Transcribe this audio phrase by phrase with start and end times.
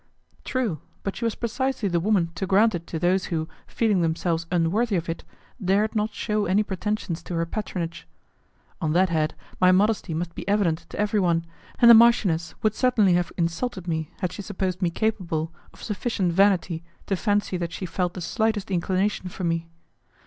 [0.43, 4.47] True, but she was precisely the woman to grant it to those who, feeling themselves
[4.51, 5.23] unworthy of it,
[5.63, 8.07] dared not shew any pretensions to her patronage.
[8.81, 11.45] On that head, my modesty must be evident to everyone,
[11.79, 16.33] and the marchioness would certainly have insulted me had she supposed me capable of sufficient
[16.33, 19.67] vanity to fancy that she felt the slightest inclination for me.